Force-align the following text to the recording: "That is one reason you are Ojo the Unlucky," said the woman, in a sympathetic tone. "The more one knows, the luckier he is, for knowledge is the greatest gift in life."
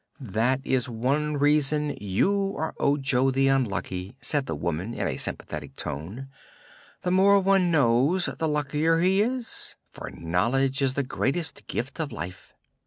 "That 0.33 0.61
is 0.63 0.89
one 0.89 1.37
reason 1.37 1.95
you 2.01 2.55
are 2.57 2.73
Ojo 2.79 3.29
the 3.29 3.49
Unlucky," 3.49 4.17
said 4.19 4.47
the 4.47 4.55
woman, 4.55 4.95
in 4.95 5.07
a 5.07 5.15
sympathetic 5.15 5.75
tone. 5.75 6.27
"The 7.03 7.11
more 7.11 7.39
one 7.39 7.69
knows, 7.69 8.25
the 8.25 8.47
luckier 8.47 8.97
he 8.97 9.21
is, 9.21 9.75
for 9.91 10.09
knowledge 10.09 10.81
is 10.81 10.95
the 10.95 11.03
greatest 11.03 11.67
gift 11.67 11.99
in 11.99 12.09
life." 12.09 12.51